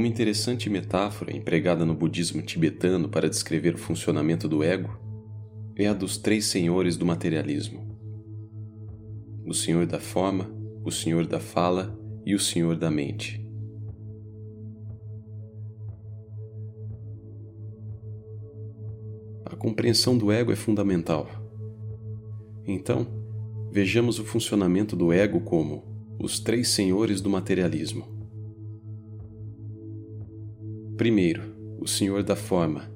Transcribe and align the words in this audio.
Uma 0.00 0.08
interessante 0.08 0.70
metáfora 0.70 1.36
empregada 1.36 1.84
no 1.84 1.94
budismo 1.94 2.40
tibetano 2.40 3.06
para 3.06 3.28
descrever 3.28 3.74
o 3.74 3.78
funcionamento 3.78 4.48
do 4.48 4.64
ego 4.64 4.98
é 5.76 5.86
a 5.88 5.92
dos 5.92 6.16
três 6.16 6.46
senhores 6.46 6.96
do 6.96 7.04
materialismo: 7.04 7.86
o 9.44 9.52
senhor 9.52 9.84
da 9.84 10.00
forma, 10.00 10.50
o 10.82 10.90
senhor 10.90 11.26
da 11.26 11.38
fala 11.38 12.00
e 12.24 12.34
o 12.34 12.38
senhor 12.38 12.76
da 12.76 12.90
mente. 12.90 13.46
A 19.44 19.54
compreensão 19.54 20.16
do 20.16 20.32
ego 20.32 20.50
é 20.50 20.56
fundamental. 20.56 21.28
Então, 22.66 23.06
vejamos 23.70 24.18
o 24.18 24.24
funcionamento 24.24 24.96
do 24.96 25.12
ego 25.12 25.42
como 25.42 25.84
os 26.18 26.40
três 26.40 26.68
senhores 26.68 27.20
do 27.20 27.28
materialismo. 27.28 28.19
Primeiro, 31.00 31.54
o 31.80 31.88
Senhor 31.88 32.22
da 32.22 32.36
forma. 32.36 32.90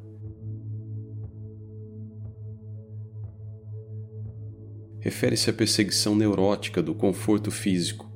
Refere-se 5.01 5.49
à 5.49 5.55
perseguição 5.55 6.15
neurótica 6.15 6.83
do 6.83 6.95
conforto 6.95 7.51
físico, 7.51 8.07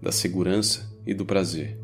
da 0.00 0.10
segurança 0.10 0.98
e 1.06 1.12
do 1.12 1.26
prazer. 1.26 1.78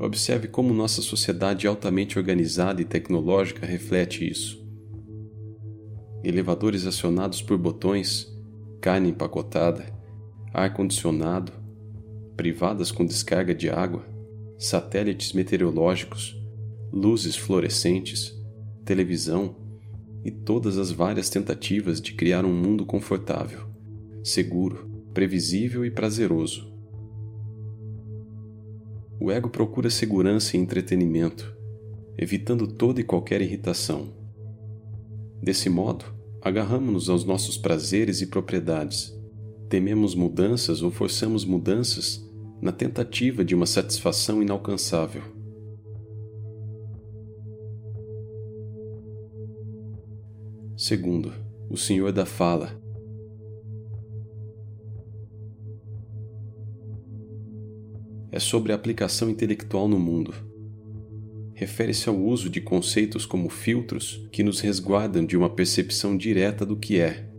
Observe 0.00 0.48
como 0.48 0.74
nossa 0.74 1.00
sociedade 1.02 1.68
altamente 1.68 2.18
organizada 2.18 2.82
e 2.82 2.84
tecnológica 2.84 3.64
reflete 3.64 4.28
isso. 4.28 4.60
Elevadores 6.24 6.84
acionados 6.84 7.40
por 7.40 7.56
botões, 7.56 8.26
carne 8.80 9.10
empacotada, 9.10 9.86
ar-condicionado, 10.52 11.52
privadas 12.36 12.90
com 12.90 13.06
descarga 13.06 13.54
de 13.54 13.70
água, 13.70 14.12
satélites 14.58 15.32
meteorológicos, 15.32 16.36
luzes 16.92 17.36
fluorescentes, 17.36 18.32
televisão 18.84 19.56
e 20.24 20.30
todas 20.30 20.78
as 20.78 20.90
várias 20.90 21.28
tentativas 21.28 22.00
de 22.00 22.12
criar 22.14 22.44
um 22.44 22.52
mundo 22.52 22.86
confortável, 22.86 23.66
seguro, 24.22 24.88
previsível 25.12 25.84
e 25.84 25.90
prazeroso. 25.90 26.72
O 29.20 29.30
ego 29.30 29.48
procura 29.48 29.90
segurança 29.90 30.56
e 30.56 30.60
entretenimento, 30.60 31.54
evitando 32.16 32.66
toda 32.66 33.00
e 33.00 33.04
qualquer 33.04 33.40
irritação. 33.42 34.12
Desse 35.42 35.68
modo, 35.68 36.04
agarramos-nos 36.40 37.08
aos 37.08 37.24
nossos 37.24 37.56
prazeres 37.56 38.20
e 38.20 38.26
propriedades, 38.26 39.14
tememos 39.68 40.14
mudanças 40.14 40.82
ou 40.82 40.90
forçamos 40.90 41.44
mudanças 41.44 42.24
na 42.64 42.72
tentativa 42.72 43.44
de 43.44 43.54
uma 43.54 43.66
satisfação 43.66 44.40
inalcançável. 44.40 45.20
Segundo, 50.74 51.30
o 51.68 51.76
Senhor 51.76 52.10
da 52.10 52.24
Fala. 52.24 52.82
É 58.32 58.38
sobre 58.40 58.72
a 58.72 58.74
aplicação 58.74 59.28
intelectual 59.28 59.86
no 59.86 59.98
mundo. 59.98 60.32
Refere-se 61.52 62.08
ao 62.08 62.16
uso 62.16 62.48
de 62.48 62.62
conceitos 62.62 63.26
como 63.26 63.50
filtros 63.50 64.26
que 64.32 64.42
nos 64.42 64.60
resguardam 64.60 65.26
de 65.26 65.36
uma 65.36 65.50
percepção 65.50 66.16
direta 66.16 66.64
do 66.64 66.78
que 66.78 66.98
é. 66.98 67.30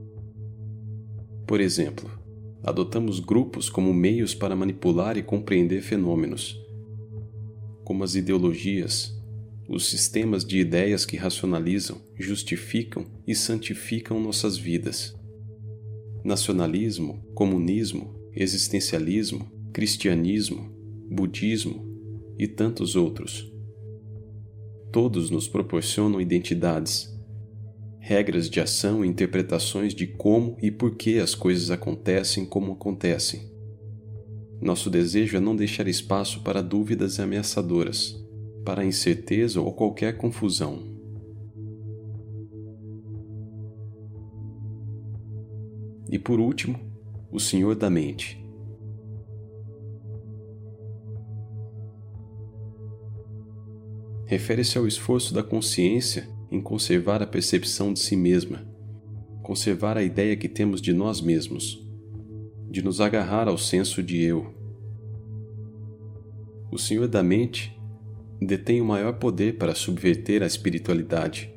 Por 1.48 1.60
exemplo, 1.60 2.15
adotamos 2.66 3.20
grupos 3.20 3.70
como 3.70 3.94
meios 3.94 4.34
para 4.34 4.56
manipular 4.56 5.18
e 5.18 5.22
compreender 5.24 5.84
fenômenos, 5.84 6.60
como 7.84 8.04
as 8.04 8.16
ideologias, 8.16 9.16
os 9.70 9.88
sistemas 9.88 10.44
de 10.44 10.58
ideias 10.58 11.06
que 11.06 11.16
racionalizam, 11.16 12.02
justificam 12.18 13.06
e 13.28 13.36
santificam 13.36 14.20
nossas 14.20 14.58
vidas. 14.58 15.16
Nacionalismo, 16.24 17.24
comunismo, 17.36 18.16
existencialismo, 18.34 19.48
cristianismo, 19.72 20.72
budismo 21.08 21.86
e 22.40 22.48
tantos 22.48 22.96
outros. 22.96 23.48
Todos 24.92 25.30
nos 25.30 25.48
proporcionam 25.48 26.20
identidades 26.20 27.15
regras 28.08 28.52
de 28.52 28.62
ação 28.62 29.04
e 29.04 29.08
interpretações 29.08 29.92
de 29.92 30.06
como 30.06 30.56
e 30.62 30.70
por 30.70 30.96
que 30.96 31.18
as 31.18 31.34
coisas 31.34 31.72
acontecem 31.72 32.46
como 32.46 32.74
acontecem. 32.74 33.52
Nosso 34.62 34.92
desejo 34.92 35.36
é 35.36 35.40
não 35.40 35.56
deixar 35.56 35.88
espaço 35.88 36.44
para 36.44 36.62
dúvidas 36.62 37.20
ameaçadoras, 37.20 38.16
para 38.64 38.86
incerteza 38.86 39.60
ou 39.60 39.74
qualquer 39.74 40.18
confusão. 40.18 40.84
E 46.12 46.20
por 46.20 46.40
último, 46.40 46.80
o 47.32 47.40
Senhor 47.40 47.74
da 47.74 47.90
Mente. 47.90 48.40
Refere-se 54.28 54.78
ao 54.78 54.86
esforço 54.86 55.34
da 55.34 55.42
consciência 55.42 56.35
em 56.52 56.62
conservar 56.62 57.22
a 57.22 57.28
percepção 57.28 57.94
de 57.94 58.00
si 58.00 58.16
mesma, 58.16 58.66
conservar 59.42 59.98
a 59.98 60.04
ideia 60.04 60.36
que 60.36 60.50
temos 60.50 60.82
de 60.82 60.94
nós 60.94 61.22
mesmos, 61.22 61.84
de 62.70 62.82
nos 62.82 63.00
agarrar 63.00 63.48
ao 63.48 63.58
senso 63.58 64.02
de 64.02 64.22
eu. 64.22 64.54
O 66.72 66.78
Senhor 66.78 67.08
da 67.08 67.24
mente 67.24 67.80
detém 68.42 68.82
o 68.82 68.86
maior 68.86 69.14
poder 69.14 69.58
para 69.58 69.76
subverter 69.76 70.44
a 70.44 70.46
espiritualidade, 70.46 71.54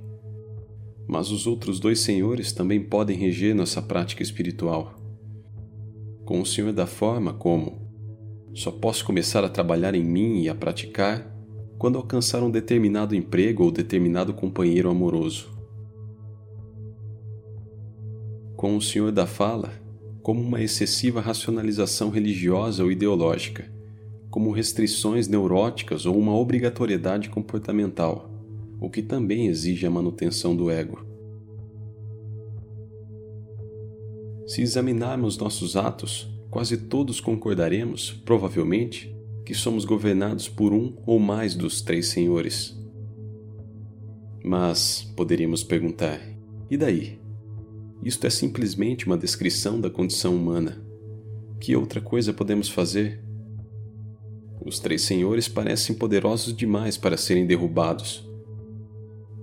mas 1.06 1.30
os 1.30 1.46
outros 1.46 1.80
dois 1.80 2.00
senhores 2.00 2.52
também 2.52 2.82
podem 2.82 3.16
reger 3.16 3.54
nossa 3.54 3.80
prática 3.80 4.22
espiritual. 4.22 4.94
Com 6.24 6.40
o 6.40 6.46
Senhor 6.46 6.72
da 6.72 6.86
forma, 6.86 7.32
como 7.32 7.88
só 8.54 8.70
posso 8.70 9.04
começar 9.04 9.44
a 9.44 9.48
trabalhar 9.48 9.94
em 9.94 10.04
mim 10.04 10.42
e 10.42 10.48
a 10.48 10.54
praticar 10.54 11.37
quando 11.78 11.96
alcançar 11.96 12.42
um 12.42 12.50
determinado 12.50 13.14
emprego 13.14 13.62
ou 13.62 13.70
determinado 13.70 14.34
companheiro 14.34 14.90
amoroso. 14.90 15.48
Com 18.56 18.76
o 18.76 18.82
Senhor 18.82 19.12
da 19.12 19.26
fala, 19.26 19.72
como 20.20 20.40
uma 20.42 20.60
excessiva 20.60 21.20
racionalização 21.20 22.10
religiosa 22.10 22.82
ou 22.82 22.90
ideológica, 22.90 23.70
como 24.28 24.50
restrições 24.50 25.28
neuróticas 25.28 26.04
ou 26.04 26.18
uma 26.18 26.36
obrigatoriedade 26.36 27.28
comportamental, 27.28 28.28
o 28.80 28.90
que 28.90 29.00
também 29.00 29.46
exige 29.46 29.86
a 29.86 29.90
manutenção 29.90 30.56
do 30.56 30.70
ego. 30.70 31.06
Se 34.46 34.62
examinarmos 34.62 35.38
nossos 35.38 35.76
atos, 35.76 36.28
quase 36.50 36.76
todos 36.76 37.20
concordaremos, 37.20 38.12
provavelmente, 38.24 39.14
que 39.48 39.54
somos 39.54 39.86
governados 39.86 40.46
por 40.46 40.74
um 40.74 40.92
ou 41.06 41.18
mais 41.18 41.54
dos 41.54 41.80
três 41.80 42.08
senhores. 42.08 42.78
Mas 44.44 45.10
poderíamos 45.16 45.64
perguntar: 45.64 46.20
e 46.70 46.76
daí? 46.76 47.18
Isto 48.04 48.26
é 48.26 48.30
simplesmente 48.30 49.06
uma 49.06 49.16
descrição 49.16 49.80
da 49.80 49.88
condição 49.88 50.36
humana. 50.36 50.84
Que 51.58 51.74
outra 51.74 51.98
coisa 51.98 52.30
podemos 52.30 52.68
fazer? 52.68 53.24
Os 54.62 54.78
três 54.78 55.00
senhores 55.00 55.48
parecem 55.48 55.96
poderosos 55.96 56.54
demais 56.54 56.98
para 56.98 57.16
serem 57.16 57.46
derrubados. 57.46 58.28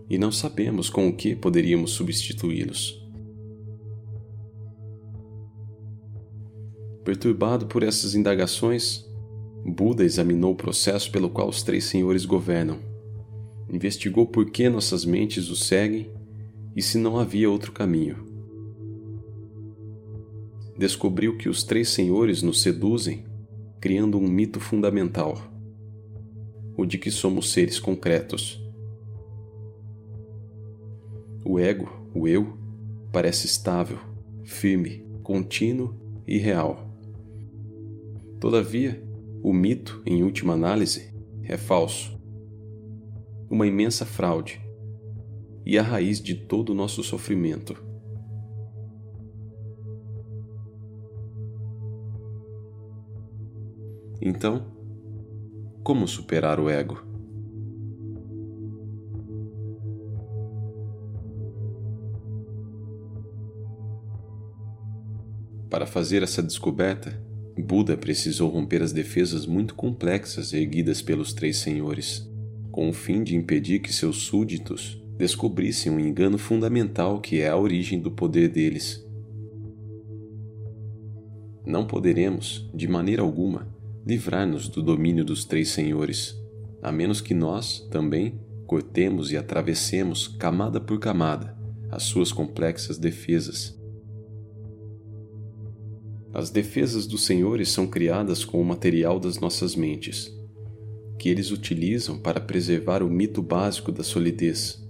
E 0.07 0.19
não 0.19 0.31
sabemos 0.31 0.87
com 0.87 1.07
o 1.07 1.16
que 1.16 1.35
poderíamos 1.35 1.89
substituí-los. 1.93 3.03
Perturbado 7.03 7.66
por 7.66 7.81
essas 7.81 8.13
indagações, 8.13 9.03
Buda 9.67 10.03
examinou 10.03 10.52
o 10.52 10.56
processo 10.56 11.12
pelo 11.12 11.28
qual 11.28 11.50
os 11.50 11.64
três 11.64 11.85
senhores 11.85 12.23
governam, 12.23 12.78
investigou 13.67 14.28
por 14.28 14.52
que 14.52 14.70
nossas 14.70 15.03
mentes 15.03 15.50
os 15.50 15.66
seguem 15.66 16.12
e 16.76 16.84
se 16.84 17.00
não 17.00 17.17
havia 17.17 17.50
outro 17.50 17.72
caminho. 17.72 18.23
Descobriu 20.78 21.35
que 21.35 21.50
os 21.50 21.64
três 21.64 21.90
senhores 21.90 22.44
nos 22.44 22.62
seduzem, 22.62 23.26
criando 23.82 24.20
um 24.20 24.28
mito 24.28 24.59
fundamental: 24.59 25.35
o 26.78 26.85
de 26.85 27.00
que 27.00 27.09
somos 27.09 27.52
seres 27.52 27.79
concretos. 27.79 28.62
O 31.44 31.59
ego, 31.59 31.90
o 32.14 32.28
eu, 32.28 32.58
parece 33.12 33.47
estável, 33.47 33.97
firme, 34.44 35.06
contínuo 35.23 35.96
e 36.28 36.38
real. 36.38 36.88
Todavia, 38.40 39.04
o 39.45 39.53
mito, 39.53 40.01
em 40.07 40.23
última 40.23 40.53
análise, 40.53 41.13
é 41.43 41.55
falso. 41.55 42.19
Uma 43.47 43.67
imensa 43.67 44.03
fraude 44.03 44.59
e 45.63 45.77
a 45.77 45.83
raiz 45.83 46.19
de 46.19 46.33
todo 46.33 46.71
o 46.71 46.73
nosso 46.73 47.03
sofrimento. 47.03 47.75
Então, 54.19 54.73
Como 55.83 56.07
superar 56.07 56.59
o 56.59 56.67
ego? 56.67 57.05
Para 65.69 65.85
fazer 65.85 66.23
essa 66.23 66.41
descoberta, 66.41 67.23
Buda 67.61 67.96
precisou 67.96 68.49
romper 68.49 68.81
as 68.81 68.91
defesas 68.91 69.46
muito 69.46 69.75
complexas 69.75 70.53
erguidas 70.53 71.02
pelos 71.02 71.34
três 71.34 71.57
senhores, 71.57 72.29
com 72.72 72.90
o 72.90 72.93
fim 72.93 73.23
de 73.23 73.35
impedir 73.35 73.79
que 73.79 73.93
seus 73.93 74.17
súditos 74.17 75.02
descobrissem 75.17 75.91
um 75.91 75.99
engano 75.99 76.37
fundamental 76.37 77.22
que 77.22 77.40
é 77.40 77.47
a 77.47 77.57
origem 77.57 77.99
do 77.99 78.11
poder 78.11 78.49
deles. 78.49 79.05
Não 81.66 81.87
poderemos, 81.87 82.69
de 82.73 82.87
maneira 82.87 83.22
alguma, 83.22 83.67
livrar-nos 84.05 84.67
do 84.67 84.84
domínio 84.84 85.23
dos 85.23 85.46
três 85.46 85.69
senhores, 85.69 86.35
a 86.84 86.91
menos 86.91 87.22
que 87.22 87.34
nós, 87.34 87.87
também, 87.90 88.40
cortemos 88.67 89.31
e 89.31 89.37
atravessemos, 89.37 90.28
camada 90.28 90.79
por 90.79 90.99
camada, 90.99 91.57
as 91.90 92.03
suas 92.03 92.31
complexas 92.31 92.97
defesas. 92.97 93.79
As 96.35 96.49
defesas 96.49 97.08
dos 97.08 97.26
senhores 97.26 97.70
são 97.70 97.87
criadas 97.87 98.43
com 98.43 98.61
o 98.61 98.66
material 98.66 99.22
das 99.22 99.40
nossas 99.40 99.73
mentes, 99.73 100.37
que 101.17 101.29
eles 101.29 101.49
utilizam 101.49 102.20
para 102.20 102.41
preservar 102.41 103.02
o 103.02 103.09
mito 103.09 103.41
básico 103.41 103.90
da 103.90 104.03
solidez 104.03 104.85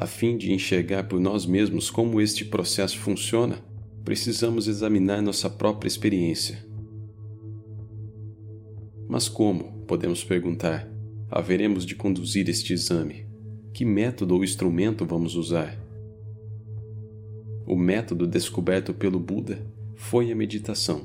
A 0.00 0.06
fim 0.06 0.38
de 0.38 0.52
enxergar 0.52 1.08
por 1.08 1.20
nós 1.20 1.44
mesmos 1.44 1.90
como 1.90 2.18
este 2.20 2.44
processo 2.44 2.96
funciona, 2.96 3.58
precisamos 4.04 4.68
examinar 4.68 5.20
nossa 5.20 5.50
própria 5.50 5.88
experiência. 5.88 6.64
Mas 9.06 9.28
como, 9.28 9.84
podemos 9.88 10.24
perguntar, 10.24 10.88
haveremos 11.28 11.84
de 11.84 11.94
conduzir 11.94 12.48
este 12.48 12.72
exame? 12.72 13.26
Que 13.74 13.84
método 13.84 14.34
ou 14.34 14.44
instrumento 14.44 15.04
vamos 15.04 15.34
usar? 15.34 15.87
O 17.68 17.76
método 17.76 18.26
descoberto 18.26 18.94
pelo 18.94 19.20
Buda 19.20 19.64
foi 19.94 20.32
a 20.32 20.34
meditação. 20.34 21.02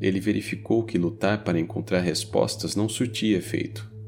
Ele 0.00 0.20
verificou 0.20 0.84
que 0.84 0.96
lutar 0.96 1.42
para 1.42 1.58
encontrar 1.58 2.00
respostas 2.00 2.76
não 2.76 2.88
surtia 2.88 3.36
efeito 3.36 3.98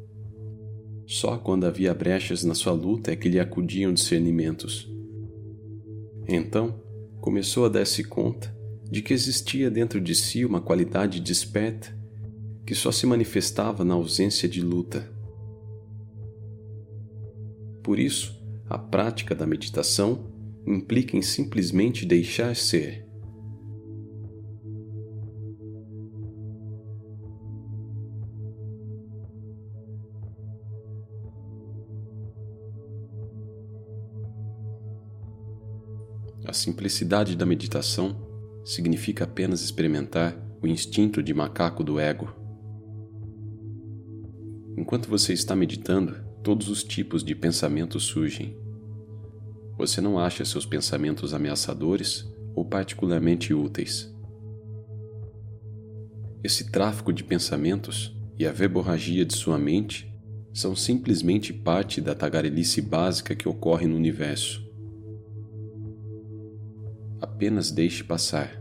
só 1.11 1.37
quando 1.37 1.65
havia 1.65 1.93
brechas 1.93 2.44
na 2.44 2.55
sua 2.55 2.73
luta 2.73 3.11
é 3.11 3.17
que 3.17 3.29
lhe 3.29 3.41
acudiam 3.41 3.93
discernimentos. 3.93 4.88
Então, 6.29 6.81
começou 7.21 7.65
a 7.65 7.69
dar-se 7.69 8.05
conta 8.05 8.56
de 8.88 9.03
que 9.03 9.12
existia 9.12 9.69
dentro 9.69 10.00
de 10.00 10.15
si 10.15 10.44
uma 10.44 10.61
qualidade 10.61 11.19
desperta 11.19 11.93
que 12.65 12.77
só 12.77 12.93
se 12.93 13.06
manifestava 13.06 13.85
na 13.85 13.94
ausência 13.94 14.49
de 14.49 14.62
luta. 14.62 15.11
Por 17.82 17.99
isso, 17.99 18.40
a 18.70 18.78
prática 18.78 19.34
da 19.34 19.44
meditação 19.44 20.31
implica 20.64 21.17
em 21.17 21.22
simplesmente 21.22 22.06
deixar 22.06 22.55
ser 22.55 23.05
A 36.46 36.52
simplicidade 36.52 37.37
da 37.37 37.46
meditação 37.46 38.17
significa 38.64 39.22
apenas 39.22 39.62
experimentar 39.62 40.37
o 40.61 40.67
instinto 40.67 41.22
de 41.22 41.32
macaco 41.32 41.84
do 41.84 42.00
ego. 42.00 42.34
Enquanto 44.76 45.08
você 45.08 45.32
está 45.32 45.55
meditando, 45.55 46.30
todos 46.43 46.69
os 46.69 46.83
tipos 46.83 47.23
de 47.23 47.35
pensamentos 47.35 48.05
surgem. 48.05 48.57
Você 49.77 50.01
não 50.01 50.19
acha 50.19 50.45
seus 50.45 50.67
pensamentos 50.67 51.33
ameaçadores 51.33 52.31
ou 52.55 52.65
particularmente 52.65 53.55
úteis. 53.55 54.15
Esse 56.43 56.71
tráfico 56.71 57.13
de 57.13 57.23
pensamentos 57.23 58.17
e 58.39 58.47
a 58.47 58.53
verborragia 58.53 59.25
de 59.25 59.35
sua 59.35 59.59
mente 59.59 60.11
são 60.53 60.75
simplesmente 60.75 61.53
parte 61.53 62.01
da 62.01 62.15
tagarelice 62.15 62.81
básica 62.81 63.35
que 63.35 63.49
ocorre 63.49 63.87
no 63.87 63.97
universo 63.97 64.71
apenas 67.21 67.71
deixe 67.71 68.05
passar. 68.05 68.60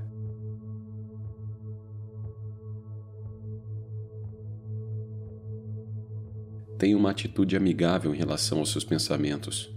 Tenha 6.80 6.96
uma 6.96 7.12
atitude 7.12 7.58
amigável 7.58 8.16
em 8.16 8.18
relação 8.18 8.60
aos 8.60 8.72
seus 8.72 8.86
pensamentos. 8.86 9.70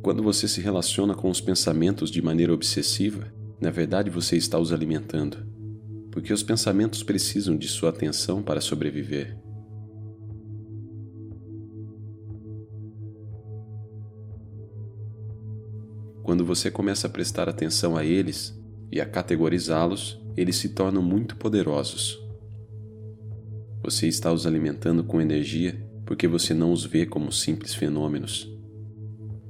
Quando 0.00 0.22
você 0.22 0.48
se 0.48 0.58
relaciona 0.58 1.14
com 1.14 1.28
os 1.28 1.38
pensamentos 1.38 2.10
de 2.10 2.22
maneira 2.22 2.54
obsessiva, 2.54 3.30
na 3.60 3.68
verdade 3.70 4.08
você 4.08 4.38
está 4.38 4.58
os 4.58 4.72
alimentando, 4.72 5.36
porque 6.10 6.32
os 6.32 6.42
pensamentos 6.42 7.02
precisam 7.02 7.58
de 7.58 7.68
sua 7.68 7.90
atenção 7.90 8.42
para 8.42 8.62
sobreviver. 8.62 9.36
Quando 16.22 16.42
você 16.42 16.70
começa 16.70 17.06
a 17.06 17.10
prestar 17.10 17.50
atenção 17.50 17.98
a 17.98 18.02
eles 18.02 18.58
e 18.90 18.98
a 18.98 19.04
categorizá-los, 19.04 20.18
eles 20.38 20.56
se 20.56 20.70
tornam 20.70 21.02
muito 21.02 21.36
poderosos. 21.36 22.25
Você 23.86 24.08
está 24.08 24.32
os 24.32 24.48
alimentando 24.48 25.04
com 25.04 25.20
energia 25.20 25.80
porque 26.04 26.26
você 26.26 26.52
não 26.52 26.72
os 26.72 26.84
vê 26.84 27.06
como 27.06 27.30
simples 27.30 27.72
fenômenos. 27.72 28.52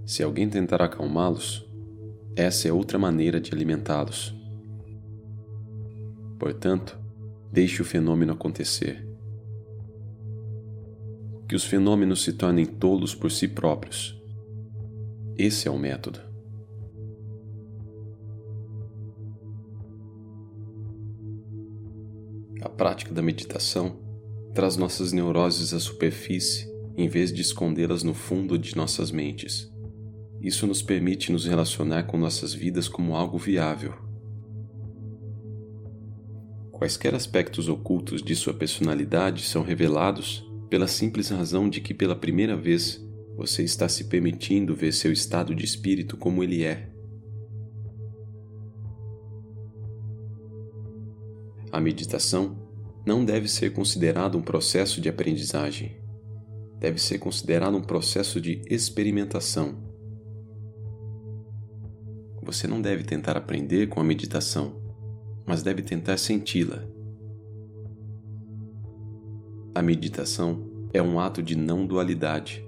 Se 0.04 0.22
alguém 0.22 0.46
tentar 0.46 0.82
acalmá-los, 0.82 1.66
essa 2.36 2.68
é 2.68 2.72
outra 2.72 2.98
maneira 2.98 3.40
de 3.40 3.54
alimentá-los. 3.54 4.34
Portanto, 6.38 6.98
deixe 7.50 7.80
o 7.80 7.84
fenômeno 7.84 8.34
acontecer. 8.34 9.08
Que 11.48 11.56
os 11.56 11.64
fenômenos 11.64 12.22
se 12.22 12.34
tornem 12.34 12.66
tolos 12.66 13.14
por 13.14 13.32
si 13.32 13.48
próprios. 13.48 14.22
Esse 15.38 15.66
é 15.66 15.70
o 15.70 15.78
método. 15.78 16.20
A 22.60 22.68
prática 22.68 23.14
da 23.14 23.22
meditação 23.22 24.04
traz 24.56 24.74
nossas 24.78 25.12
neuroses 25.12 25.74
à 25.74 25.78
superfície 25.78 26.66
em 26.96 27.06
vez 27.08 27.30
de 27.30 27.42
escondê-las 27.42 28.02
no 28.02 28.14
fundo 28.14 28.58
de 28.58 28.74
nossas 28.74 29.10
mentes. 29.10 29.70
Isso 30.40 30.66
nos 30.66 30.80
permite 30.80 31.30
nos 31.30 31.44
relacionar 31.44 32.04
com 32.04 32.16
nossas 32.16 32.54
vidas 32.54 32.88
como 32.88 33.14
algo 33.14 33.36
viável. 33.36 33.92
Quaisquer 36.72 37.14
aspectos 37.14 37.68
ocultos 37.68 38.22
de 38.22 38.34
sua 38.34 38.54
personalidade 38.54 39.42
são 39.42 39.62
revelados 39.62 40.50
pela 40.70 40.88
simples 40.88 41.28
razão 41.28 41.68
de 41.68 41.82
que, 41.82 41.92
pela 41.92 42.16
primeira 42.16 42.56
vez, 42.56 42.98
você 43.36 43.62
está 43.62 43.86
se 43.90 44.04
permitindo 44.04 44.74
ver 44.74 44.92
seu 44.92 45.12
estado 45.12 45.54
de 45.54 45.66
espírito 45.66 46.16
como 46.16 46.42
ele 46.42 46.64
é. 46.64 46.90
A 51.70 51.78
meditação 51.78 52.65
não 53.06 53.24
deve 53.24 53.46
ser 53.46 53.72
considerada 53.72 54.36
um 54.36 54.42
processo 54.42 55.00
de 55.00 55.08
aprendizagem. 55.08 55.96
Deve 56.80 56.98
ser 57.00 57.20
considerado 57.20 57.76
um 57.76 57.82
processo 57.82 58.40
de 58.40 58.60
experimentação. 58.68 59.76
Você 62.42 62.66
não 62.66 62.82
deve 62.82 63.04
tentar 63.04 63.36
aprender 63.36 63.88
com 63.88 64.00
a 64.00 64.04
meditação, 64.04 64.82
mas 65.46 65.62
deve 65.62 65.82
tentar 65.82 66.16
senti-la. 66.16 66.82
A 69.72 69.80
meditação 69.80 70.88
é 70.92 71.00
um 71.00 71.20
ato 71.20 71.40
de 71.40 71.56
não 71.56 71.86
dualidade. 71.86 72.66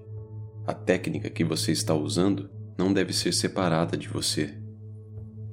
A 0.65 0.73
técnica 0.73 1.29
que 1.29 1.43
você 1.43 1.73
está 1.73 1.95
usando 1.95 2.49
não 2.79 2.93
deve 2.93 3.13
ser 3.13 3.35
separada 3.35 3.97
de 3.97 4.07
você. 4.07 4.55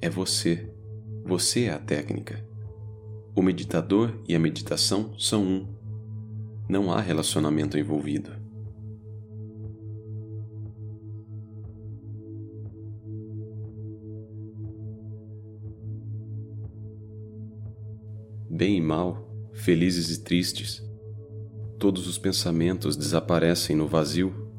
É 0.00 0.08
você. 0.08 0.72
Você 1.24 1.64
é 1.64 1.70
a 1.70 1.78
técnica. 1.78 2.45
O 3.36 3.42
meditador 3.42 4.18
e 4.26 4.34
a 4.34 4.38
meditação 4.38 5.12
são 5.18 5.44
um. 5.44 5.66
Não 6.66 6.90
há 6.90 7.02
relacionamento 7.02 7.76
envolvido. 7.76 8.30
Bem 18.48 18.78
e 18.78 18.80
mal, 18.80 19.30
felizes 19.52 20.08
e 20.16 20.24
tristes, 20.24 20.82
todos 21.78 22.06
os 22.06 22.16
pensamentos 22.16 22.96
desaparecem 22.96 23.76
no 23.76 23.86
vazio 23.86 24.50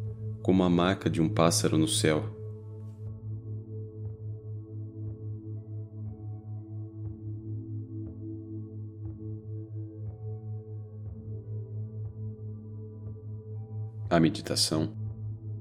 como 0.44 0.62
a 0.62 0.70
marca 0.70 1.10
de 1.10 1.20
um 1.20 1.28
pássaro 1.28 1.80
no 1.80 1.88
céu. 1.88 2.37
A 14.18 14.20
meditação 14.20 14.90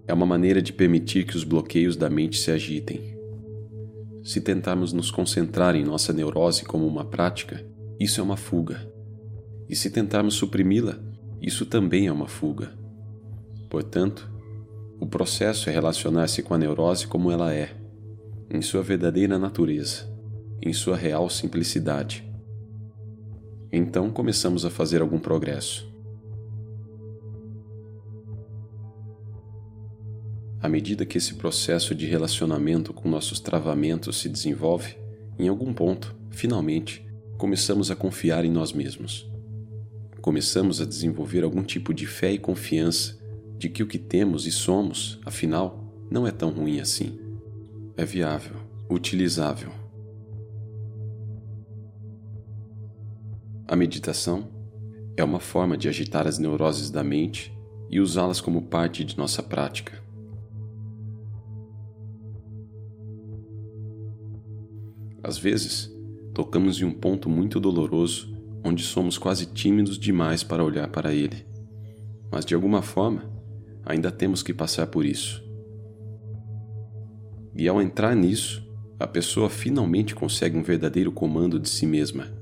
é 0.09 0.15
uma 0.15 0.25
maneira 0.25 0.63
de 0.63 0.73
permitir 0.73 1.27
que 1.27 1.37
os 1.37 1.45
bloqueios 1.45 1.95
da 1.95 2.09
mente 2.09 2.39
se 2.39 2.51
agitem. 2.51 3.15
Se 4.25 4.41
tentarmos 4.41 4.95
nos 4.95 5.11
concentrar 5.11 5.77
em 5.77 5.85
nossa 5.85 6.11
neurose 6.11 6.65
como 6.65 6.87
uma 6.87 7.05
prática, 7.05 7.63
isso 8.01 8.19
é 8.19 8.25
uma 8.25 8.35
fuga. 8.39 8.91
E 9.69 9.77
se 9.77 9.91
tentarmos 9.91 10.37
suprimi-la, 10.37 10.99
isso 11.39 11.67
também 11.67 12.07
é 12.07 12.13
uma 12.13 12.27
fuga. 12.29 12.73
Portanto, 13.69 14.27
o 14.99 15.07
processo 15.07 15.69
é 15.69 15.73
relacionar-se 15.75 16.43
com 16.43 16.55
a 16.55 16.59
neurose 16.59 17.07
como 17.07 17.31
ela 17.31 17.53
é, 17.53 17.77
em 18.49 18.63
sua 18.63 18.83
verdadeira 18.83 19.39
natureza, 19.39 20.11
em 20.63 20.73
sua 20.73 20.97
real 20.97 21.29
simplicidade. 21.29 22.27
Então 23.71 24.11
começamos 24.11 24.65
a 24.65 24.71
fazer 24.71 25.03
algum 25.03 25.19
progresso. 25.19 25.95
À 30.67 30.69
medida 30.69 31.07
que 31.07 31.17
esse 31.17 31.35
processo 31.35 31.95
de 31.95 32.07
relacionamento 32.07 32.93
com 32.93 33.09
nossos 33.09 33.39
travamentos 33.39 34.17
se 34.17 34.29
desenvolve, 34.29 34.97
em 35.39 35.47
algum 35.47 35.73
ponto, 35.73 36.13
finalmente, 36.29 37.07
começamos 37.39 37.89
a 37.89 37.95
confiar 37.95 38.45
em 38.45 38.51
nós 38.51 38.73
mesmos. 38.73 39.31
Começamos 40.21 40.81
a 40.81 40.85
desenvolver 40.85 41.45
algum 41.45 41.63
tipo 41.63 41.95
de 41.95 42.05
fé 42.05 42.33
e 42.33 42.39
confiança 42.39 43.17
de 43.57 43.69
que 43.69 43.81
o 43.81 43.87
que 43.87 43.97
temos 43.97 44.45
e 44.45 44.51
somos, 44.51 45.21
afinal, 45.25 46.05
não 46.11 46.27
é 46.27 46.33
tão 46.33 46.51
ruim 46.51 46.81
assim. 46.81 47.17
É 47.97 48.05
viável, 48.05 48.57
utilizável. 48.91 49.71
A 53.69 53.77
meditação 53.77 54.49
é 55.17 55.23
uma 55.23 55.39
forma 55.39 55.77
de 55.77 55.89
agitar 55.89 56.27
as 56.27 56.41
neuroses 56.41 56.91
da 56.91 57.05
mente 57.05 57.57
e 57.89 58.01
usá-las 58.01 58.41
como 58.41 58.63
parte 58.63 59.05
de 59.05 59.17
nossa 59.17 59.45
prática. 59.45 60.05
Às 65.27 65.39
vezes, 65.39 65.93
tocamos 66.33 66.81
em 66.81 66.85
um 66.85 66.93
ponto 66.93 67.29
muito 67.29 67.59
doloroso 67.59 68.33
onde 68.65 68.85
somos 68.85 69.19
quase 69.19 69.47
tímidos 69.47 69.99
demais 69.99 70.45
para 70.45 70.63
olhar 70.63 70.87
para 70.87 71.13
ele. 71.13 71.45
Mas 72.31 72.45
de 72.45 72.55
alguma 72.55 72.81
forma, 72.81 73.29
ainda 73.85 74.13
temos 74.13 74.41
que 74.41 74.55
passar 74.55 74.87
por 74.87 75.05
isso. 75.05 75.45
E 77.57 77.67
ao 77.67 77.83
entrar 77.83 78.15
nisso, 78.15 78.65
a 79.01 79.07
pessoa 79.07 79.51
finalmente 79.51 80.15
consegue 80.15 80.57
um 80.57 80.63
verdadeiro 80.63 81.11
comando 81.11 81.59
de 81.59 81.69
si 81.69 81.87
mesma. 81.87 82.33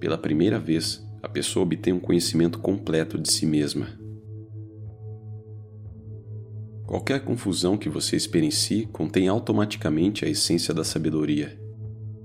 Pela 0.00 0.18
primeira 0.18 0.58
vez, 0.58 1.00
a 1.22 1.28
pessoa 1.28 1.62
obtém 1.62 1.92
um 1.92 2.00
conhecimento 2.00 2.58
completo 2.58 3.16
de 3.16 3.30
si 3.30 3.46
mesma. 3.46 3.86
Qualquer 6.84 7.24
confusão 7.24 7.78
que 7.78 7.88
você 7.88 8.16
experiencie 8.16 8.86
contém 8.86 9.28
automaticamente 9.28 10.24
a 10.24 10.28
essência 10.28 10.74
da 10.74 10.82
sabedoria. 10.82 11.67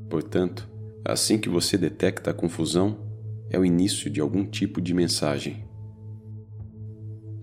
Portanto, 0.10 0.70
assim 1.04 1.38
que 1.38 1.50
você 1.50 1.78
detecta 1.78 2.32
a 2.32 2.34
confusão, 2.34 2.98
é 3.50 3.60
o 3.60 3.66
início 3.66 4.10
de 4.10 4.20
algum 4.20 4.46
tipo 4.46 4.82
de 4.82 4.94
mensagem. 4.94 5.64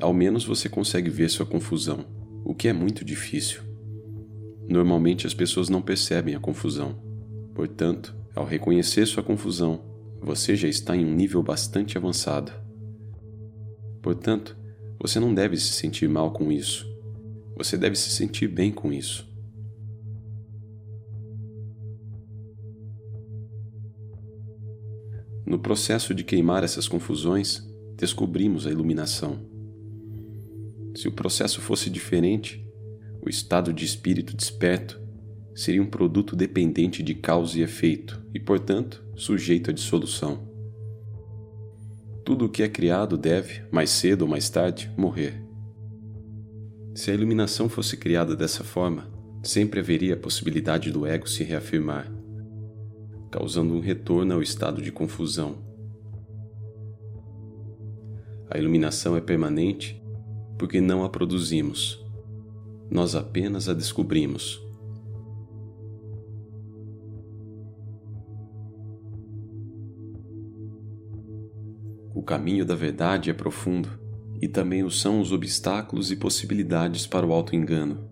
Ao 0.00 0.12
menos 0.12 0.44
você 0.44 0.68
consegue 0.68 1.10
ver 1.10 1.28
sua 1.28 1.46
confusão, 1.46 2.04
o 2.44 2.54
que 2.54 2.68
é 2.68 2.72
muito 2.72 3.04
difícil. 3.04 3.62
Normalmente 4.68 5.26
as 5.26 5.34
pessoas 5.34 5.68
não 5.68 5.82
percebem 5.82 6.34
a 6.34 6.40
confusão. 6.40 7.00
Portanto, 7.54 8.14
ao 8.34 8.44
reconhecer 8.44 9.06
sua 9.06 9.22
confusão, 9.22 9.84
você 10.20 10.56
já 10.56 10.68
está 10.68 10.96
em 10.96 11.04
um 11.04 11.14
nível 11.14 11.42
bastante 11.42 11.96
avançado. 11.96 12.52
Portanto, 14.02 14.56
você 14.98 15.20
não 15.20 15.34
deve 15.34 15.56
se 15.56 15.72
sentir 15.72 16.08
mal 16.08 16.32
com 16.32 16.50
isso. 16.50 16.86
Você 17.56 17.76
deve 17.76 17.96
se 17.96 18.10
sentir 18.10 18.48
bem 18.48 18.72
com 18.72 18.92
isso. 18.92 19.29
No 25.50 25.58
processo 25.58 26.14
de 26.14 26.22
queimar 26.22 26.62
essas 26.62 26.86
confusões, 26.86 27.60
descobrimos 27.96 28.68
a 28.68 28.70
iluminação. 28.70 29.36
Se 30.94 31.08
o 31.08 31.12
processo 31.12 31.60
fosse 31.60 31.90
diferente, 31.90 32.64
o 33.20 33.28
estado 33.28 33.72
de 33.72 33.84
espírito 33.84 34.36
desperto 34.36 35.00
seria 35.52 35.82
um 35.82 35.90
produto 35.90 36.36
dependente 36.36 37.02
de 37.02 37.16
causa 37.16 37.58
e 37.58 37.62
efeito 37.62 38.24
e, 38.32 38.38
portanto, 38.38 39.04
sujeito 39.16 39.70
à 39.70 39.72
dissolução. 39.72 40.48
Tudo 42.24 42.44
o 42.44 42.48
que 42.48 42.62
é 42.62 42.68
criado 42.68 43.18
deve, 43.18 43.62
mais 43.72 43.90
cedo 43.90 44.22
ou 44.22 44.28
mais 44.28 44.48
tarde, 44.48 44.88
morrer. 44.96 45.42
Se 46.94 47.10
a 47.10 47.14
iluminação 47.14 47.68
fosse 47.68 47.96
criada 47.96 48.36
dessa 48.36 48.62
forma, 48.62 49.10
sempre 49.42 49.80
haveria 49.80 50.14
a 50.14 50.16
possibilidade 50.16 50.92
do 50.92 51.04
ego 51.04 51.28
se 51.28 51.42
reafirmar, 51.42 52.08
causando 53.30 53.74
um 53.74 53.80
retorno 53.80 54.34
ao 54.34 54.42
estado 54.42 54.82
de 54.82 54.90
confusão. 54.90 55.58
A 58.50 58.58
iluminação 58.58 59.16
é 59.16 59.20
permanente 59.20 60.02
porque 60.58 60.80
não 60.80 61.04
a 61.04 61.08
produzimos. 61.08 62.04
Nós 62.90 63.14
apenas 63.14 63.68
a 63.68 63.72
descobrimos. 63.72 64.60
O 72.12 72.22
caminho 72.22 72.66
da 72.66 72.74
verdade 72.74 73.30
é 73.30 73.32
profundo 73.32 73.88
e 74.42 74.48
também 74.48 74.82
o 74.82 74.90
são 74.90 75.20
os 75.20 75.32
obstáculos 75.32 76.10
e 76.10 76.16
possibilidades 76.16 77.06
para 77.06 77.24
o 77.26 77.32
auto-engano. 77.32 78.10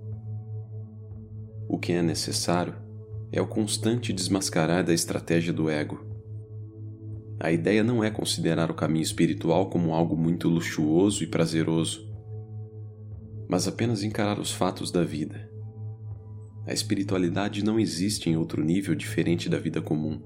O 1.69 1.79
que 1.79 1.93
é 1.93 2.01
necessário 2.01 2.88
é 3.32 3.40
o 3.40 3.47
constante 3.47 4.12
desmascarar 4.12 4.85
da 4.85 4.92
estratégia 4.92 5.52
do 5.52 5.68
ego. 5.68 6.06
A 7.40 7.52
ideia 7.52 7.85
não 7.85 8.02
é 8.02 8.11
considerar 8.11 8.70
o 8.70 8.75
caminho 8.75 9.02
espiritual 9.02 9.70
como 9.70 9.94
algo 9.94 10.16
muito 10.16 10.49
luxuoso 10.49 11.23
e 11.23 11.26
prazeroso 11.26 12.08
mas 13.49 13.66
apenas 13.66 14.02
encarar 14.02 14.38
os 14.38 14.52
fatos 14.52 14.90
da 14.90 15.02
vida. 15.02 15.49
A 16.66 16.73
espiritualidade 16.73 17.64
não 17.64 17.80
existe 17.80 18.28
em 18.28 18.37
outro 18.37 18.62
nível 18.62 18.94
diferente 18.94 19.49
da 19.49 19.58
vida 19.58 19.80
comum. 19.80 20.20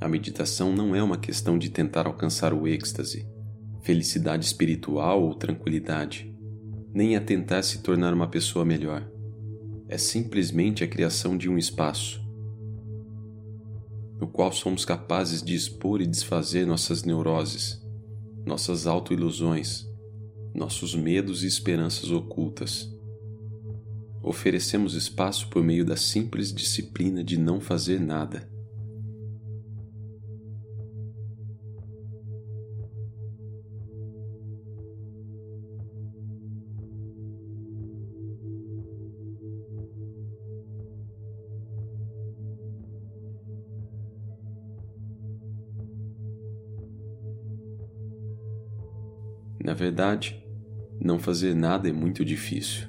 A 0.00 0.08
meditação 0.08 0.72
não 0.74 0.96
é 0.96 1.02
uma 1.02 1.16
questão 1.16 1.56
de 1.56 1.70
tentar 1.70 2.06
alcançar 2.06 2.52
o 2.52 2.66
êxtase, 2.66 3.28
felicidade 3.82 4.44
espiritual 4.44 5.22
ou 5.22 5.34
tranquilidade, 5.34 6.34
nem 6.92 7.14
a 7.14 7.20
tentar 7.20 7.62
se 7.62 7.80
tornar 7.80 8.12
uma 8.12 8.28
pessoa 8.28 8.64
melhor. 8.64 9.08
É 9.92 9.98
simplesmente 9.98 10.84
a 10.84 10.86
criação 10.86 11.36
de 11.36 11.50
um 11.50 11.58
espaço 11.58 12.20
no 14.20 14.28
qual 14.28 14.52
somos 14.52 14.84
capazes 14.84 15.42
de 15.42 15.54
expor 15.54 16.00
e 16.00 16.06
desfazer 16.06 16.64
nossas 16.64 17.02
neuroses, 17.02 17.82
nossas 18.46 18.86
autoilusões, 18.86 19.88
nossos 20.54 20.94
medos 20.94 21.42
e 21.42 21.48
esperanças 21.48 22.12
ocultas. 22.12 22.88
Oferecemos 24.22 24.94
espaço 24.94 25.48
por 25.48 25.64
meio 25.64 25.84
da 25.84 25.96
simples 25.96 26.52
disciplina 26.52 27.24
de 27.24 27.36
não 27.36 27.60
fazer 27.60 27.98
nada. 27.98 28.48
Na 49.70 49.74
verdade, 49.74 50.36
não 51.00 51.16
fazer 51.16 51.54
nada 51.54 51.88
é 51.88 51.92
muito 51.92 52.24
difícil. 52.24 52.88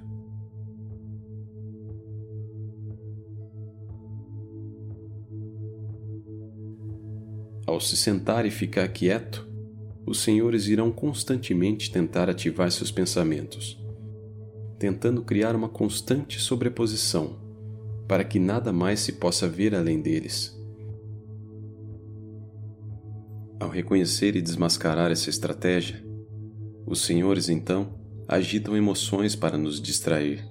Ao 7.67 7.79
se 7.79 7.95
sentar 7.95 8.47
e 8.47 8.49
ficar 8.49 8.87
quieto, 8.87 9.47
os 10.07 10.21
senhores 10.21 10.65
irão 10.65 10.91
constantemente 10.91 11.91
tentar 11.91 12.31
ativar 12.31 12.71
seus 12.71 12.89
pensamentos, 12.89 13.79
tentando 14.79 15.23
criar 15.23 15.55
uma 15.55 15.69
constante 15.69 16.39
sobreposição 16.39 17.39
para 18.07 18.23
que 18.23 18.39
nada 18.39 18.73
mais 18.73 19.01
se 19.01 19.11
possa 19.11 19.47
ver 19.47 19.75
além 19.75 20.01
deles. 20.01 20.59
Ao 23.59 23.69
reconhecer 23.69 24.35
e 24.35 24.41
desmascarar 24.41 25.11
essa 25.11 25.29
estratégia, 25.29 26.09
os 26.91 27.01
senhores 27.01 27.49
então 27.49 27.99
agitam 28.27 28.75
emoções 28.75 29.35
para 29.35 29.57
nos 29.57 29.81
distrair. 29.81 30.45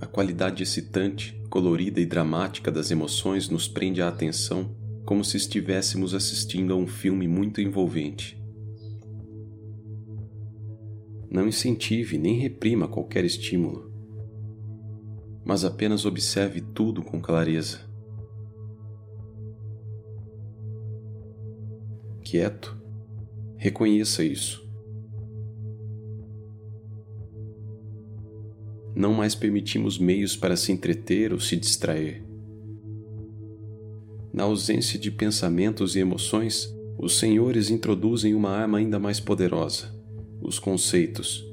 A 0.00 0.06
qualidade 0.06 0.62
excitante, 0.62 1.40
colorida 1.48 2.00
e 2.00 2.06
dramática 2.06 2.70
das 2.70 2.90
emoções 2.90 3.48
nos 3.48 3.66
prende 3.66 4.00
a 4.00 4.08
atenção 4.08 4.76
como 5.04 5.24
se 5.24 5.36
estivéssemos 5.36 6.14
assistindo 6.14 6.72
a 6.72 6.76
um 6.76 6.86
filme 6.86 7.26
muito 7.26 7.60
envolvente. 7.60 8.40
não 11.30 11.46
incentive 11.46 12.18
nem 12.18 12.40
reprima 12.40 12.88
qualquer 12.88 13.24
estímulo, 13.24 13.88
mas 15.44 15.64
apenas 15.64 16.04
observe 16.04 16.60
tudo 16.60 17.02
com 17.02 17.20
clareza. 17.20 17.88
Quieto, 22.24 22.79
reconheça 23.60 24.24
isso. 24.24 24.66
Não 28.96 29.12
mais 29.12 29.34
permitimos 29.34 29.98
meios 29.98 30.34
para 30.34 30.56
se 30.56 30.72
entreter 30.72 31.30
ou 31.30 31.38
se 31.38 31.56
distrair. 31.56 32.24
Na 34.32 34.44
ausência 34.44 34.98
de 34.98 35.10
pensamentos 35.10 35.94
e 35.94 35.98
emoções, 35.98 36.74
os 36.96 37.18
senhores 37.18 37.68
introduzem 37.68 38.34
uma 38.34 38.48
arma 38.48 38.78
ainda 38.78 38.98
mais 38.98 39.20
poderosa: 39.20 39.94
os 40.40 40.58
conceitos. 40.58 41.46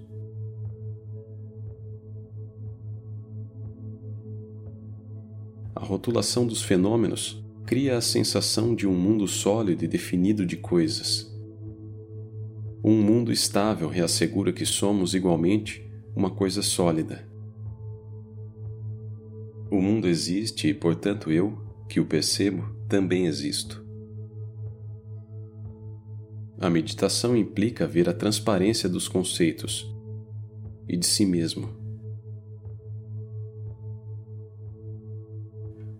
A 5.76 5.84
rotulação 5.84 6.48
dos 6.48 6.62
fenômenos 6.62 7.44
cria 7.66 7.98
a 7.98 8.02
sensação 8.02 8.74
de 8.74 8.88
um 8.88 8.94
mundo 8.94 9.28
sólido 9.28 9.84
e 9.84 9.88
definido 9.90 10.46
de 10.46 10.56
coisas. 10.56 11.37
Um 12.90 13.02
mundo 13.02 13.34
estável 13.34 13.90
reassegura 13.90 14.54
que 14.54 14.66
somos 14.66 15.14
igualmente 15.14 15.86
uma 16.16 16.30
coisa 16.30 16.62
sólida. 16.62 17.28
O 19.70 19.82
mundo 19.82 20.08
existe 20.08 20.70
e, 20.70 20.74
portanto, 20.74 21.30
eu, 21.30 21.58
que 21.90 22.00
o 22.00 22.06
percebo, 22.06 22.64
também 22.88 23.26
existo. 23.26 23.86
A 26.58 26.70
meditação 26.70 27.36
implica 27.36 27.86
ver 27.86 28.08
a 28.08 28.14
transparência 28.14 28.88
dos 28.88 29.10
conceitos 29.10 29.94
e 30.88 30.96
de 30.96 31.06
si 31.06 31.26
mesmo. 31.26 31.68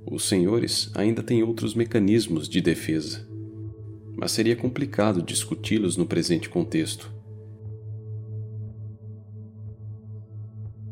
Os 0.10 0.24
senhores 0.24 0.90
ainda 0.96 1.22
têm 1.22 1.44
outros 1.44 1.76
mecanismos 1.76 2.48
de 2.48 2.62
defesa, 2.62 3.27
mas 4.18 4.32
seria 4.32 4.56
complicado 4.56 5.22
discuti-los 5.22 5.96
no 5.96 6.08
presente 6.08 6.50
contexto. 6.50 7.14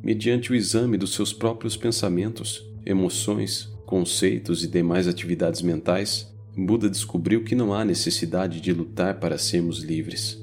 Mediante 0.04 0.52
o 0.52 0.56
exame 0.56 0.96
dos 0.96 1.16
seus 1.16 1.34
próprios 1.34 1.76
pensamentos, 1.76 2.64
emoções, 2.86 3.74
conceitos 3.88 4.64
e 4.64 4.68
demais 4.68 5.08
atividades 5.08 5.64
mentais, 5.64 6.32
Buda 6.56 6.88
descobriu 6.88 7.44
que 7.44 7.56
não 7.56 7.74
há 7.74 7.84
necessidade 7.84 8.62
de 8.62 8.72
lutar 8.72 9.20
para 9.20 9.40
sermos 9.40 9.80
livres. 9.80 10.40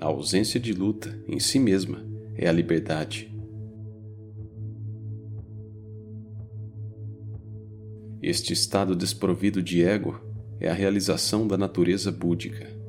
A 0.00 0.06
ausência 0.06 0.60
de 0.60 0.72
luta, 0.72 1.20
em 1.28 1.40
si 1.40 1.58
mesma, 1.58 2.02
é 2.36 2.48
a 2.48 2.52
liberdade. 2.52 3.28
Este 8.22 8.52
estado 8.52 8.94
desprovido 8.94 9.62
de 9.62 9.82
ego 9.82 10.29
é 10.60 10.68
a 10.68 10.74
realização 10.74 11.48
da 11.48 11.56
natureza 11.56 12.12
búdica. 12.12 12.80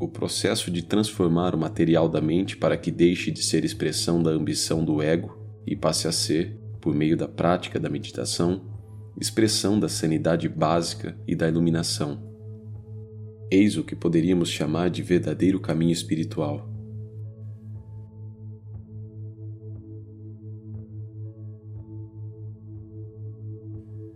o 0.00 0.08
processo 0.08 0.70
de 0.70 0.80
transformar 0.82 1.54
o 1.54 1.58
material 1.58 2.08
da 2.08 2.22
mente 2.22 2.56
para 2.56 2.78
que 2.78 2.90
deixe 2.90 3.30
de 3.30 3.42
ser 3.42 3.66
expressão 3.66 4.22
da 4.22 4.30
ambição 4.30 4.82
do 4.82 5.02
ego 5.02 5.36
e 5.66 5.76
passe 5.76 6.08
a 6.08 6.12
ser, 6.12 6.58
por 6.80 6.94
meio 6.94 7.18
da 7.18 7.28
prática 7.28 7.78
da 7.78 7.90
meditação, 7.90 8.64
expressão 9.20 9.78
da 9.78 9.90
sanidade 9.90 10.48
básica 10.48 11.14
e 11.28 11.36
da 11.36 11.46
iluminação. 11.46 12.18
Eis 13.50 13.76
o 13.76 13.84
que 13.84 13.94
poderíamos 13.94 14.48
chamar 14.48 14.88
de 14.88 15.02
verdadeiro 15.02 15.60
caminho 15.60 15.92
espiritual. 15.92 16.69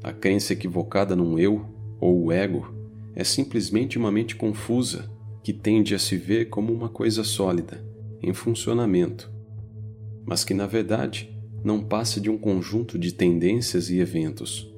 A 0.04 0.12
crença 0.12 0.52
equivocada 0.52 1.16
num 1.16 1.38
eu 1.38 1.64
ou 1.98 2.24
o 2.26 2.30
ego 2.30 2.74
é 3.14 3.24
simplesmente 3.24 3.96
uma 3.96 4.12
mente 4.12 4.36
confusa 4.36 5.10
que 5.42 5.50
tende 5.50 5.94
a 5.94 5.98
se 5.98 6.14
ver 6.14 6.50
como 6.50 6.74
uma 6.74 6.90
coisa 6.90 7.24
sólida, 7.24 7.82
em 8.22 8.34
funcionamento, 8.34 9.32
mas 10.26 10.44
que 10.44 10.52
na 10.52 10.66
verdade 10.66 11.34
não 11.64 11.82
passa 11.82 12.20
de 12.20 12.28
um 12.28 12.36
conjunto 12.36 12.98
de 12.98 13.14
tendências 13.14 13.88
e 13.88 13.98
eventos. 13.98 14.70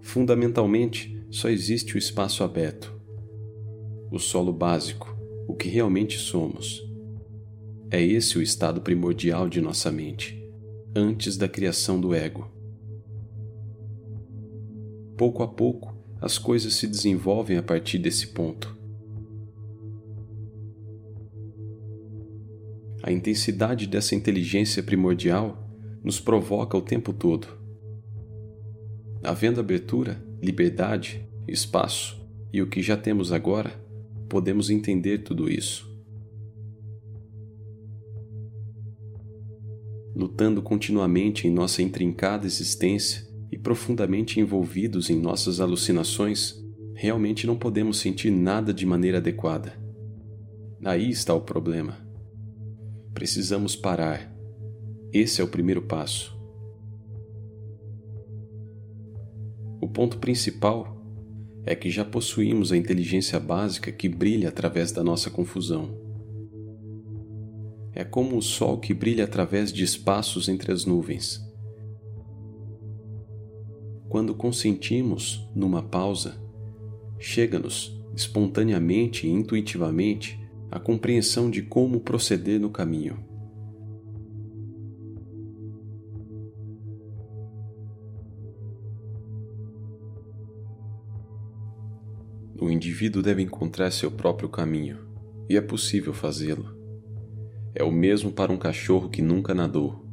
Fundamentalmente, 0.00 1.20
só 1.30 1.48
existe 1.48 1.96
o 1.96 1.98
espaço 1.98 2.44
aberto, 2.44 2.94
o 4.08 4.20
solo 4.20 4.52
básico, 4.52 5.16
o 5.48 5.54
que 5.54 5.68
realmente 5.68 6.16
somos. 6.16 6.80
É 7.90 8.00
esse 8.00 8.38
o 8.38 8.42
estado 8.42 8.80
primordial 8.80 9.48
de 9.48 9.60
nossa 9.60 9.90
mente, 9.90 10.41
antes 10.94 11.36
da 11.36 11.48
criação 11.48 12.00
do 12.00 12.14
ego. 12.14 12.50
Pouco 15.16 15.42
a 15.42 15.48
pouco, 15.48 15.94
as 16.20 16.38
coisas 16.38 16.74
se 16.74 16.86
desenvolvem 16.86 17.56
a 17.56 17.62
partir 17.62 17.98
desse 17.98 18.28
ponto. 18.28 18.76
A 23.02 23.10
intensidade 23.10 23.86
dessa 23.86 24.14
inteligência 24.14 24.82
primordial 24.82 25.68
nos 26.04 26.20
provoca 26.20 26.76
o 26.76 26.82
tempo 26.82 27.12
todo. 27.12 27.48
Havendo 29.22 29.60
abertura, 29.60 30.22
liberdade, 30.40 31.26
espaço 31.48 32.20
e 32.52 32.60
o 32.62 32.68
que 32.68 32.82
já 32.82 32.96
temos 32.96 33.32
agora, 33.32 33.70
podemos 34.28 34.70
entender 34.70 35.18
tudo 35.18 35.50
isso. 35.50 35.91
Lutando 40.14 40.62
continuamente 40.62 41.46
em 41.46 41.50
nossa 41.50 41.82
intrincada 41.82 42.46
existência, 42.46 43.32
e 43.52 43.58
profundamente 43.58 44.40
envolvidos 44.40 45.10
em 45.10 45.20
nossas 45.20 45.60
alucinações, 45.60 46.58
realmente 46.94 47.46
não 47.46 47.54
podemos 47.54 47.98
sentir 47.98 48.30
nada 48.30 48.72
de 48.72 48.86
maneira 48.86 49.18
adequada. 49.18 49.78
Aí 50.82 51.10
está 51.10 51.34
o 51.34 51.40
problema. 51.42 51.98
Precisamos 53.12 53.76
parar. 53.76 54.34
Esse 55.12 55.42
é 55.42 55.44
o 55.44 55.48
primeiro 55.48 55.82
passo. 55.82 56.34
O 59.78 59.86
ponto 59.86 60.16
principal 60.16 61.04
é 61.66 61.74
que 61.74 61.90
já 61.90 62.06
possuímos 62.06 62.72
a 62.72 62.76
inteligência 62.76 63.38
básica 63.38 63.92
que 63.92 64.08
brilha 64.08 64.48
através 64.48 64.92
da 64.92 65.04
nossa 65.04 65.28
confusão. 65.28 66.01
É 67.94 68.04
como 68.04 68.36
o 68.36 68.42
sol 68.42 68.78
que 68.78 68.94
brilha 68.94 69.24
através 69.24 69.72
de 69.72 69.84
espaços 69.84 70.48
entre 70.48 70.72
as 70.72 70.84
nuvens 70.84 71.52
quando 74.12 74.34
consentimos 74.34 75.48
numa 75.54 75.82
pausa, 75.82 76.36
chega-nos, 77.18 77.98
espontaneamente 78.14 79.26
e 79.26 79.30
intuitivamente, 79.30 80.38
a 80.70 80.78
compreensão 80.78 81.48
de 81.48 81.62
como 81.62 81.98
proceder 81.98 82.60
no 82.60 82.68
caminho. 82.68 83.24
O 92.60 92.68
indivíduo 92.68 93.22
deve 93.22 93.40
encontrar 93.40 93.90
seu 93.90 94.10
próprio 94.10 94.50
caminho, 94.50 94.98
e 95.48 95.56
é 95.56 95.60
possível 95.62 96.12
fazê-lo. 96.12 96.81
É 97.74 97.82
o 97.82 97.90
mesmo 97.90 98.30
para 98.30 98.52
um 98.52 98.58
cachorro 98.58 99.08
que 99.08 99.22
nunca 99.22 99.54
nadou. 99.54 100.04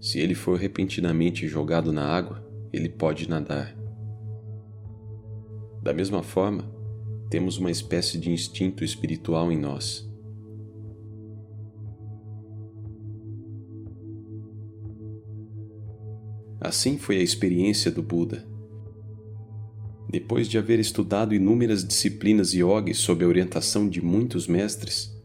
Se 0.00 0.20
ele 0.20 0.34
for 0.34 0.56
repentinamente 0.56 1.48
jogado 1.48 1.92
na 1.92 2.04
água, 2.04 2.46
ele 2.72 2.88
pode 2.88 3.28
nadar. 3.28 3.76
Da 5.82 5.92
mesma 5.92 6.22
forma, 6.22 6.70
temos 7.28 7.58
uma 7.58 7.70
espécie 7.70 8.18
de 8.18 8.30
instinto 8.30 8.84
espiritual 8.84 9.50
em 9.50 9.58
nós. 9.58 10.08
Assim 16.60 16.98
foi 16.98 17.18
a 17.18 17.22
experiência 17.22 17.90
do 17.90 18.02
Buda. 18.02 18.46
Depois 20.10 20.48
de 20.48 20.56
haver 20.56 20.78
estudado 20.78 21.34
inúmeras 21.34 21.84
disciplinas 21.84 22.52
yoga 22.52 22.92
sob 22.94 23.24
a 23.24 23.28
orientação 23.28 23.88
de 23.88 24.00
muitos 24.00 24.46
mestres, 24.46 25.17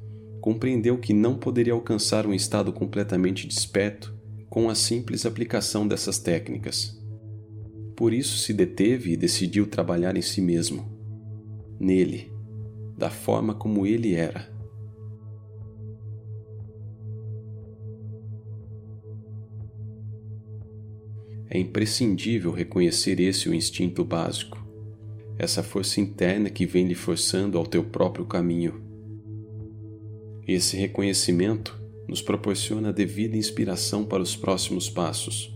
compreendeu 0.44 0.98
que 0.98 1.14
não 1.14 1.38
poderia 1.38 1.72
alcançar 1.72 2.28
um 2.28 2.34
estado 2.34 2.74
completamente 2.74 3.48
desperto 3.48 4.14
com 4.50 4.70
a 4.70 4.76
simples 4.76 5.26
aplicação 5.26 5.88
dessas 5.88 6.20
técnicas. 6.20 7.02
Por 7.96 8.12
isso 8.12 8.38
se 8.38 8.52
deteve 8.52 9.14
e 9.14 9.16
decidiu 9.16 9.66
trabalhar 9.66 10.18
em 10.18 10.22
si 10.22 10.42
mesmo, 10.42 10.92
nele, 11.80 12.30
da 12.98 13.10
forma 13.10 13.54
como 13.54 13.88
ele 13.88 14.16
era. 14.16 14.52
é 21.50 21.60
imprescindível 21.60 22.52
reconhecer 22.52 23.20
esse 23.20 23.48
o 23.48 23.54
instinto 23.54 24.04
básico, 24.04 24.58
essa 25.38 25.62
força 25.62 26.02
interna 26.02 26.50
que 26.50 26.66
vem 26.66 26.88
lhe 26.88 26.96
forçando 26.96 27.60
ao 27.60 27.68
teu 27.68 27.84
próprio 27.84 28.26
caminho. 28.26 28.83
Esse 30.48 30.76
reconhecimento 30.76 31.82
nos 32.08 32.22
proporciona 32.22 32.90
a 32.90 32.92
devida 32.92 33.38
inspiração 33.38 34.04
para 34.04 34.22
os 34.22 34.36
próximos 34.36 34.90
passos. 34.90 35.54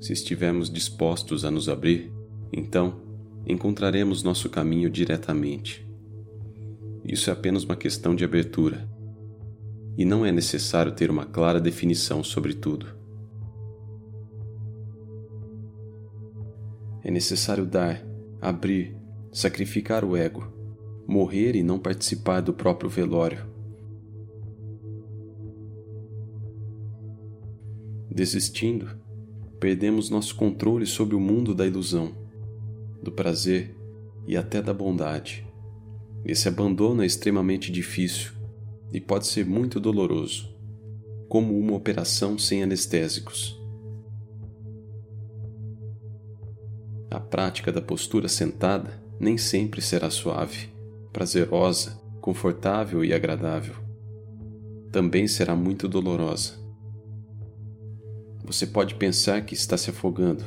Se 0.00 0.12
estivermos 0.12 0.70
dispostos 0.70 1.44
a 1.44 1.50
nos 1.50 1.68
abrir, 1.68 2.12
então 2.52 3.00
encontraremos 3.46 4.22
nosso 4.22 4.48
caminho 4.48 4.88
diretamente. 4.88 5.86
Isso 7.04 7.28
é 7.28 7.32
apenas 7.32 7.64
uma 7.64 7.76
questão 7.76 8.14
de 8.14 8.24
abertura, 8.24 8.88
e 9.96 10.04
não 10.04 10.24
é 10.24 10.32
necessário 10.32 10.92
ter 10.92 11.10
uma 11.10 11.26
clara 11.26 11.60
definição 11.60 12.24
sobre 12.24 12.54
tudo. 12.54 12.86
É 17.02 17.10
necessário 17.10 17.66
dar, 17.66 18.02
abrir, 18.44 18.94
sacrificar 19.32 20.04
o 20.04 20.14
ego, 20.14 20.46
morrer 21.08 21.56
e 21.56 21.62
não 21.62 21.78
participar 21.78 22.42
do 22.42 22.52
próprio 22.52 22.90
velório. 22.90 23.46
Desistindo, 28.10 28.86
perdemos 29.58 30.10
nosso 30.10 30.36
controle 30.36 30.84
sobre 30.84 31.16
o 31.16 31.20
mundo 31.20 31.54
da 31.54 31.66
ilusão, 31.66 32.14
do 33.02 33.10
prazer 33.10 33.74
e 34.26 34.36
até 34.36 34.60
da 34.60 34.74
bondade. 34.74 35.46
Esse 36.22 36.46
abandono 36.46 37.02
é 37.02 37.06
extremamente 37.06 37.72
difícil 37.72 38.32
e 38.92 39.00
pode 39.00 39.26
ser 39.26 39.46
muito 39.46 39.80
doloroso, 39.80 40.54
como 41.30 41.58
uma 41.58 41.74
operação 41.74 42.38
sem 42.38 42.62
anestésicos. 42.62 43.63
A 47.14 47.20
prática 47.20 47.70
da 47.70 47.80
postura 47.80 48.26
sentada 48.26 49.00
nem 49.20 49.38
sempre 49.38 49.80
será 49.80 50.10
suave, 50.10 50.68
prazerosa, 51.12 51.92
confortável 52.20 53.04
e 53.04 53.14
agradável. 53.14 53.76
Também 54.90 55.28
será 55.28 55.54
muito 55.54 55.86
dolorosa. 55.86 56.54
Você 58.44 58.66
pode 58.66 58.96
pensar 58.96 59.44
que 59.44 59.54
está 59.54 59.78
se 59.78 59.90
afogando, 59.90 60.42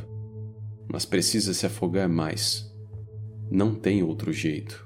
mas 0.91 1.06
precisa 1.06 1.53
se 1.53 1.65
afogar 1.65 2.10
mais. 2.10 2.69
Não 3.49 3.73
tem 3.73 4.03
outro 4.03 4.34
jeito. 4.34 4.86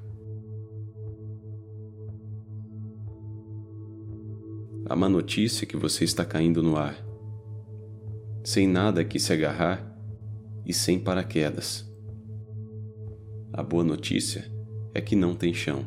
A 4.88 4.96
má 4.96 5.10
notícia 5.10 5.66
é 5.66 5.68
que 5.68 5.78
você 5.78 6.04
está 6.04 6.24
caindo 6.24 6.62
no 6.62 6.78
ar, 6.78 6.96
sem 8.44 8.68
nada 8.68 9.02
a 9.02 9.04
que 9.04 9.20
se 9.20 9.34
agarrar 9.34 9.91
e 10.72 10.74
sem 10.74 10.98
paraquedas. 10.98 11.86
A 13.52 13.62
boa 13.62 13.84
notícia 13.84 14.50
é 14.94 15.02
que 15.02 15.18
não 15.18 15.36
tem 15.36 15.54
chão. 15.54 15.86